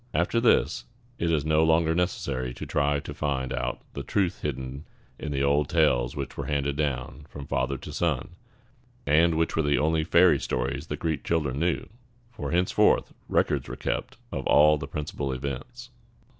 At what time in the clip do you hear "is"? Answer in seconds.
1.31-1.45